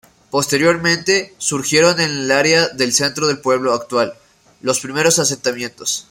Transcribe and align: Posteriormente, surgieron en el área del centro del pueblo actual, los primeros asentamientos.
Posteriormente, 0.31 1.35
surgieron 1.37 1.99
en 1.99 2.09
el 2.09 2.31
área 2.31 2.69
del 2.69 2.91
centro 2.91 3.27
del 3.27 3.37
pueblo 3.39 3.71
actual, 3.73 4.15
los 4.61 4.79
primeros 4.79 5.19
asentamientos. 5.19 5.99